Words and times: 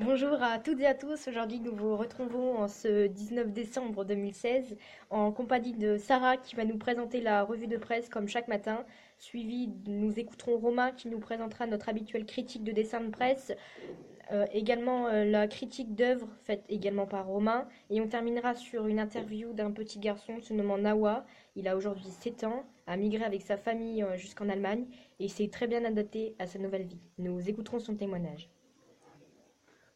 Bonjour 0.00 0.42
à 0.42 0.58
toutes 0.58 0.80
et 0.80 0.86
à 0.86 0.94
tous. 0.94 1.28
Aujourd'hui, 1.28 1.60
nous 1.60 1.72
vous 1.72 1.96
retrouvons 1.96 2.58
en 2.58 2.66
ce 2.66 3.06
19 3.06 3.52
décembre 3.52 4.04
2016 4.04 4.76
en 5.10 5.30
compagnie 5.30 5.72
de 5.72 5.98
Sarah 5.98 6.36
qui 6.36 6.56
va 6.56 6.64
nous 6.64 6.76
présenter 6.76 7.20
la 7.20 7.44
revue 7.44 7.68
de 7.68 7.76
presse 7.76 8.08
comme 8.08 8.26
chaque 8.26 8.48
matin. 8.48 8.84
Suivi, 9.20 9.70
nous 9.86 10.18
écouterons 10.18 10.58
Romain 10.58 10.90
qui 10.90 11.06
nous 11.06 11.20
présentera 11.20 11.68
notre 11.68 11.88
habituelle 11.88 12.26
critique 12.26 12.64
de 12.64 12.72
dessin 12.72 13.02
de 13.02 13.10
presse. 13.10 13.52
Euh, 14.32 14.46
également 14.52 15.06
euh, 15.06 15.24
la 15.24 15.46
critique 15.46 15.94
d'œuvres 15.94 16.28
faite 16.42 16.64
également 16.68 17.06
par 17.06 17.28
Romain. 17.28 17.68
Et 17.88 18.00
on 18.00 18.08
terminera 18.08 18.54
sur 18.54 18.88
une 18.88 18.98
interview 18.98 19.52
d'un 19.52 19.70
petit 19.70 20.00
garçon 20.00 20.40
se 20.40 20.52
nommant 20.52 20.78
Nawa. 20.78 21.24
Il 21.54 21.68
a 21.68 21.76
aujourd'hui 21.76 22.10
7 22.10 22.42
ans, 22.42 22.64
a 22.88 22.96
migré 22.96 23.22
avec 23.22 23.42
sa 23.42 23.56
famille 23.56 24.02
euh, 24.02 24.16
jusqu'en 24.16 24.48
Allemagne 24.48 24.86
et 25.20 25.28
s'est 25.28 25.50
très 25.50 25.68
bien 25.68 25.84
adapté 25.84 26.34
à 26.40 26.48
sa 26.48 26.58
nouvelle 26.58 26.86
vie. 26.86 27.00
Nous 27.18 27.48
écouterons 27.48 27.78
son 27.78 27.94
témoignage. 27.94 28.50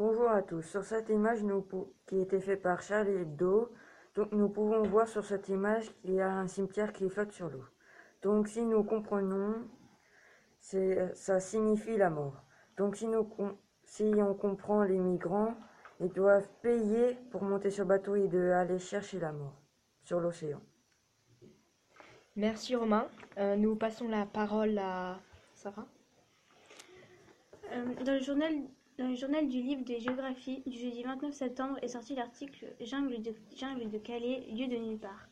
Bonjour 0.00 0.30
à 0.30 0.40
tous. 0.40 0.62
Sur 0.62 0.82
cette 0.82 1.10
image 1.10 1.42
nous, 1.42 1.62
qui 2.06 2.20
a 2.20 2.22
été 2.22 2.40
faite 2.40 2.62
par 2.62 2.80
Charles 2.80 3.08
Hebdo, 3.08 3.70
donc 4.14 4.32
nous 4.32 4.48
pouvons 4.48 4.82
voir 4.82 5.06
sur 5.06 5.22
cette 5.22 5.50
image 5.50 5.94
qu'il 6.00 6.14
y 6.14 6.22
a 6.22 6.32
un 6.32 6.48
cimetière 6.48 6.94
qui 6.94 7.10
flotte 7.10 7.32
sur 7.32 7.50
l'eau. 7.50 7.66
Donc 8.22 8.48
si 8.48 8.64
nous 8.64 8.82
comprenons, 8.82 9.56
ça 10.58 11.38
signifie 11.38 11.98
la 11.98 12.08
mort. 12.08 12.42
Donc 12.78 12.96
si 12.96 13.08
nous 13.08 13.28
si 13.84 14.10
on 14.16 14.32
comprend 14.32 14.84
les 14.84 14.98
migrants, 14.98 15.54
ils 16.00 16.08
doivent 16.08 16.48
payer 16.62 17.18
pour 17.30 17.42
monter 17.42 17.68
sur 17.68 17.84
le 17.84 17.88
bateau 17.90 18.16
et 18.16 18.26
de 18.26 18.52
aller 18.52 18.78
chercher 18.78 19.20
la 19.20 19.32
mort 19.32 19.60
sur 20.02 20.18
l'océan. 20.18 20.62
Merci 22.36 22.74
Romain. 22.74 23.06
Euh, 23.36 23.54
nous 23.54 23.76
passons 23.76 24.08
la 24.08 24.24
parole 24.24 24.78
à 24.78 25.20
Sarah. 25.52 25.86
Euh, 27.72 27.94
dans, 28.02 28.14
le 28.14 28.20
journal, 28.20 28.54
dans 29.00 29.08
le 29.08 29.14
journal 29.14 29.48
du 29.48 29.62
livre 29.62 29.82
de 29.82 29.98
géographie 29.98 30.62
du 30.66 30.78
jeudi 30.78 31.02
29 31.02 31.32
septembre 31.32 31.78
est 31.80 31.88
sorti 31.88 32.14
l'article 32.14 32.66
Jungle 32.82 33.22
de, 33.22 33.98
Calais, 33.98 34.44
lieu 34.50 34.68
de 34.68 34.76
nulle 34.76 34.98
part. 34.98 35.26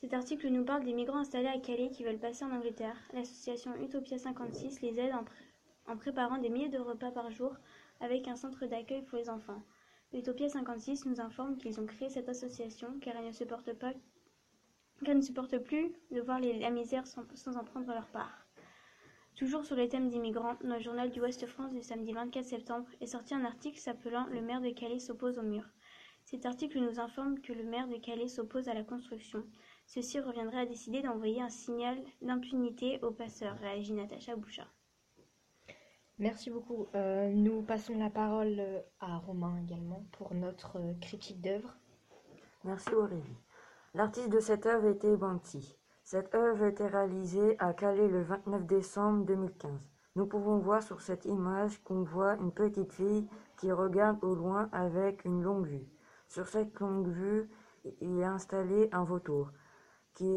Cet 0.00 0.14
article 0.14 0.46
nous 0.50 0.64
parle 0.64 0.84
des 0.84 0.92
migrants 0.92 1.18
installés 1.18 1.48
à 1.48 1.58
Calais 1.58 1.90
qui 1.90 2.04
veulent 2.04 2.20
passer 2.20 2.44
en 2.44 2.52
Angleterre. 2.52 2.96
L'association 3.12 3.74
Utopia 3.82 4.18
56 4.18 4.82
les 4.82 5.00
aide 5.00 5.12
en, 5.88 5.96
préparant 5.96 6.38
des 6.38 6.48
milliers 6.48 6.68
de 6.68 6.78
repas 6.78 7.10
par 7.10 7.32
jour 7.32 7.56
avec 7.98 8.28
un 8.28 8.36
centre 8.36 8.66
d'accueil 8.66 9.02
pour 9.02 9.18
les 9.18 9.30
enfants. 9.30 9.64
Utopia 10.12 10.48
56 10.48 11.06
nous 11.06 11.20
informe 11.20 11.56
qu'ils 11.56 11.80
ont 11.80 11.86
créé 11.86 12.08
cette 12.08 12.28
association 12.28 13.00
car 13.00 13.16
elle 13.16 13.26
ne 13.26 13.32
supporte 13.32 13.72
pas 13.72 13.94
plus 15.58 15.92
de 16.12 16.20
voir 16.20 16.38
la 16.38 16.70
misère 16.70 17.04
sans, 17.04 17.56
en 17.56 17.64
prendre 17.64 17.92
leur 17.92 18.06
part. 18.06 18.45
Toujours 19.36 19.66
sur 19.66 19.76
le 19.76 19.86
thème 19.86 20.08
des 20.08 20.18
migrants, 20.18 20.56
dans 20.64 20.76
le 20.76 20.80
journal 20.80 21.10
du 21.10 21.20
Ouest 21.20 21.44
France 21.44 21.70
du 21.70 21.82
samedi 21.82 22.14
24 22.14 22.42
septembre 22.42 22.88
est 23.02 23.06
sorti 23.06 23.34
un 23.34 23.44
article 23.44 23.78
s'appelant 23.78 24.26
Le 24.28 24.40
maire 24.40 24.62
de 24.62 24.70
Calais 24.70 24.98
s'oppose 24.98 25.38
au 25.38 25.42
mur. 25.42 25.62
Cet 26.24 26.46
article 26.46 26.80
nous 26.80 26.98
informe 27.00 27.38
que 27.42 27.52
le 27.52 27.62
maire 27.62 27.86
de 27.86 27.98
Calais 27.98 28.28
s'oppose 28.28 28.66
à 28.68 28.72
la 28.72 28.82
construction. 28.82 29.44
Ceci 29.84 30.20
reviendrait 30.20 30.62
à 30.62 30.66
décider 30.66 31.02
d'envoyer 31.02 31.42
un 31.42 31.50
signal 31.50 32.02
d'impunité 32.22 32.98
aux 33.02 33.10
passeurs, 33.10 33.58
réagit 33.58 33.92
Natacha 33.92 34.36
Bouchard. 34.36 34.74
Merci 36.18 36.48
beaucoup. 36.48 36.86
Euh, 36.94 37.28
nous 37.28 37.60
passons 37.60 37.98
la 37.98 38.08
parole 38.08 38.58
euh, 38.58 38.80
à 39.00 39.18
Romain 39.18 39.60
également 39.62 40.06
pour 40.12 40.32
notre 40.32 40.78
euh, 40.78 40.94
critique 41.02 41.42
d'œuvre. 41.42 41.76
Merci 42.64 42.94
Aurélie. 42.94 43.36
L'artiste 43.92 44.30
de 44.30 44.40
cette 44.40 44.64
œuvre 44.64 44.88
était 44.88 45.14
Banksy. 45.14 45.76
Cette 46.08 46.36
œuvre 46.36 46.62
a 46.62 46.68
été 46.68 46.86
réalisée 46.86 47.56
à 47.58 47.72
Calais 47.72 48.06
le 48.06 48.22
29 48.22 48.64
décembre 48.64 49.24
2015. 49.24 49.72
Nous 50.14 50.26
pouvons 50.26 50.58
voir 50.58 50.80
sur 50.80 51.00
cette 51.00 51.24
image 51.24 51.82
qu'on 51.82 52.04
voit 52.04 52.36
une 52.36 52.52
petite 52.52 52.92
fille 52.92 53.26
qui 53.56 53.72
regarde 53.72 54.22
au 54.22 54.36
loin 54.36 54.68
avec 54.70 55.24
une 55.24 55.42
longue 55.42 55.66
vue. 55.66 55.88
Sur 56.28 56.46
cette 56.46 56.78
longue 56.78 57.08
vue, 57.08 57.50
il 58.00 58.20
est 58.20 58.24
installé 58.24 58.88
un 58.92 59.02
vautour 59.02 59.50
qui, 60.14 60.32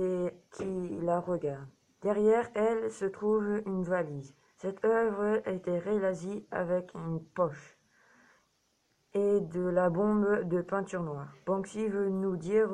qui 0.53 0.97
la 1.03 1.19
regarde. 1.19 1.67
Derrière 2.01 2.49
elle 2.55 2.89
se 2.89 3.05
trouve 3.05 3.61
une 3.67 3.83
valise. 3.83 4.33
Cette 4.57 4.83
œuvre 4.83 5.39
a 5.45 5.51
été 5.51 5.77
réalisée 5.77 6.47
avec 6.49 6.95
une 6.95 7.23
poche 7.23 7.77
et 9.13 9.39
de 9.39 9.61
la 9.61 9.91
bombe 9.91 10.45
de 10.45 10.61
peinture 10.63 11.03
noire. 11.03 11.31
Banksy 11.45 11.87
veut 11.89 12.09
nous 12.09 12.37
dire 12.37 12.71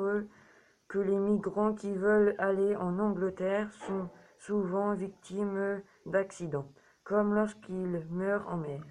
que 0.96 1.00
les 1.02 1.18
migrants 1.18 1.74
qui 1.74 1.92
veulent 1.92 2.34
aller 2.38 2.74
en 2.74 2.98
Angleterre 2.98 3.70
sont 3.86 4.08
souvent 4.38 4.94
victimes 4.94 5.82
d'accidents, 6.06 6.72
comme 7.04 7.34
lorsqu'ils 7.34 8.06
meurent 8.08 8.48
en 8.48 8.56
mer. 8.56 8.82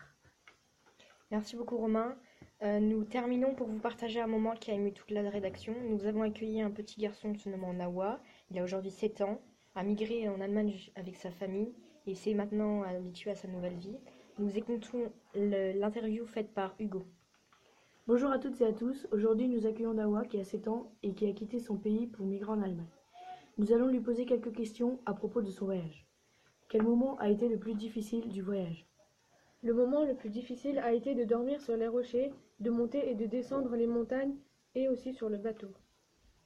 Merci 1.31 1.55
beaucoup 1.55 1.77
Romain. 1.77 2.15
Euh, 2.61 2.79
nous 2.79 3.05
terminons 3.05 3.55
pour 3.55 3.65
vous 3.65 3.79
partager 3.79 4.21
un 4.21 4.27
moment 4.27 4.53
qui 4.53 4.69
a 4.69 4.75
ému 4.75 4.93
toute 4.93 5.09
la 5.09 5.27
rédaction. 5.27 5.73
Nous 5.89 6.05
avons 6.05 6.21
accueilli 6.21 6.61
un 6.61 6.69
petit 6.69 7.01
garçon 7.01 7.33
se 7.33 7.49
nommant 7.49 7.73
Nawa. 7.73 8.19
Il 8.51 8.59
a 8.59 8.63
aujourd'hui 8.63 8.91
7 8.91 9.21
ans, 9.21 9.41
a 9.73 9.81
migré 9.81 10.29
en 10.29 10.39
Allemagne 10.41 10.75
avec 10.95 11.15
sa 11.15 11.31
famille 11.31 11.73
et 12.05 12.13
s'est 12.13 12.35
maintenant 12.35 12.83
habitué 12.83 13.31
à 13.31 13.35
sa 13.35 13.47
nouvelle 13.47 13.77
vie. 13.77 13.97
Nous 14.37 14.55
écoutons 14.59 15.11
l'interview 15.33 16.27
faite 16.27 16.53
par 16.53 16.75
Hugo. 16.77 17.07
Bonjour 18.07 18.29
à 18.31 18.37
toutes 18.37 18.61
et 18.61 18.67
à 18.67 18.71
tous. 18.71 19.07
Aujourd'hui, 19.11 19.47
nous 19.47 19.65
accueillons 19.65 19.95
Nawa 19.95 20.25
qui 20.25 20.39
a 20.39 20.43
7 20.43 20.67
ans 20.67 20.91
et 21.01 21.15
qui 21.15 21.27
a 21.27 21.33
quitté 21.33 21.59
son 21.59 21.75
pays 21.75 22.05
pour 22.05 22.27
migrer 22.27 22.51
en 22.51 22.61
Allemagne. 22.61 22.85
Nous 23.57 23.73
allons 23.73 23.87
lui 23.87 23.99
poser 23.99 24.27
quelques 24.27 24.53
questions 24.53 24.99
à 25.07 25.15
propos 25.15 25.41
de 25.41 25.49
son 25.49 25.65
voyage. 25.65 26.05
Quel 26.69 26.83
moment 26.83 27.17
a 27.17 27.31
été 27.31 27.49
le 27.49 27.57
plus 27.57 27.73
difficile 27.73 28.29
du 28.29 28.43
voyage? 28.43 28.85
Le 29.63 29.73
moment 29.73 30.05
le 30.05 30.13
plus 30.13 30.29
difficile 30.29 30.77
a 30.77 30.93
été 30.93 31.15
de 31.15 31.23
dormir 31.23 31.59
sur 31.61 31.75
les 31.75 31.87
rochers, 31.87 32.31
de 32.59 32.69
monter 32.69 33.09
et 33.09 33.15
de 33.15 33.25
descendre 33.25 33.75
les 33.75 33.87
montagnes 33.87 34.35
et 34.75 34.87
aussi 34.87 35.11
sur 35.11 35.27
le 35.27 35.37
bateau. 35.37 35.69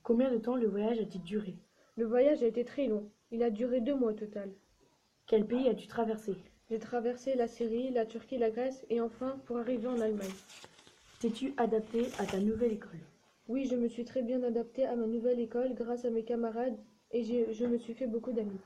Combien 0.01 0.31
de 0.31 0.37
temps 0.37 0.55
le 0.55 0.67
voyage 0.67 0.99
a-t-il 0.99 1.23
duré? 1.23 1.57
Le 1.97 2.05
voyage 2.05 2.41
a 2.41 2.47
été 2.47 2.63
très 2.63 2.87
long. 2.87 3.11
Il 3.31 3.43
a 3.43 3.49
duré 3.49 3.81
deux 3.81 3.95
mois 3.95 4.11
au 4.11 4.15
total. 4.15 4.49
Quel 5.27 5.45
pays 5.45 5.67
as-tu 5.67 5.87
traversé? 5.87 6.37
J'ai 6.69 6.79
traversé 6.79 7.35
la 7.35 7.49
Syrie, 7.49 7.91
la 7.91 8.05
Turquie, 8.05 8.37
la 8.37 8.49
Grèce 8.49 8.85
et 8.89 9.01
enfin 9.01 9.41
pour 9.43 9.57
arriver 9.57 9.89
en 9.89 9.99
Allemagne. 9.99 10.29
T'es-tu 11.19 11.53
adapté 11.57 12.07
à 12.17 12.25
ta 12.25 12.39
nouvelle 12.39 12.71
école? 12.71 13.01
Oui, 13.49 13.65
je 13.65 13.75
me 13.75 13.89
suis 13.89 14.05
très 14.05 14.21
bien 14.21 14.41
adapté 14.41 14.85
à 14.85 14.95
ma 14.95 15.05
nouvelle 15.05 15.41
école 15.41 15.73
grâce 15.73 16.05
à 16.05 16.09
mes 16.09 16.23
camarades 16.23 16.77
et 17.11 17.23
je 17.23 17.65
me 17.65 17.77
suis 17.77 17.93
fait 17.93 18.07
beaucoup 18.07 18.31
d'amis. 18.31 18.61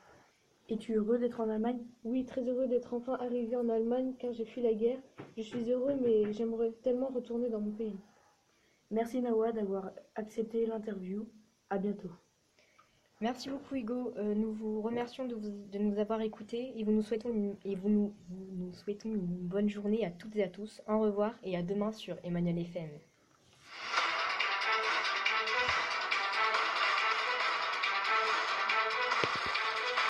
Es-tu 0.70 0.94
heureux 0.94 1.18
d'être 1.18 1.40
en 1.40 1.50
Allemagne? 1.50 1.84
Oui, 2.04 2.26
très 2.26 2.48
heureux 2.48 2.68
d'être 2.68 2.94
enfin 2.94 3.14
arrivé 3.14 3.56
en 3.56 3.70
Allemagne 3.70 4.14
car 4.20 4.34
j'ai 4.34 4.46
fui 4.46 4.62
la 4.62 4.76
guerre. 4.76 5.00
Je 5.36 5.42
suis 5.42 5.72
heureux 5.72 5.96
mais 6.00 6.32
j'aimerais 6.32 6.74
tellement 6.84 7.08
retourner 7.08 7.50
dans 7.50 7.60
mon 7.60 7.72
pays. 7.72 7.98
Merci 8.92 9.20
Nawa 9.20 9.52
d'avoir 9.52 9.90
accepté 10.14 10.68
l'interview. 10.68 11.26
À 11.72 11.80
bientôt. 11.80 12.12
Merci 13.22 13.50
beaucoup 13.50 13.76
Hugo. 13.76 14.14
Euh, 14.18 14.36
nous 14.36 14.52
vous 14.52 14.82
remercions 14.82 15.26
de, 15.26 15.78
nous 15.78 15.98
avoir 15.98 16.22
écoutés 16.22 16.74
et 16.76 16.84
nous 16.84 17.02
souhaitons 17.02 17.30
une, 17.30 17.76
vous 17.76 17.90
nous 17.90 18.74
souhaitons 18.74 19.10
une 19.10 19.26
bonne 19.26 19.70
journée 19.70 20.06
à 20.06 20.12
toutes 20.12 20.36
et 20.36 20.44
à 20.44 20.50
tous. 20.50 20.82
Au 20.88 21.00
revoir 21.00 21.34
et 21.44 21.56
à 21.56 21.62
demain 21.64 21.92
sur 21.92 22.18
Emmanuel 22.24 22.58
FM. 22.60 22.90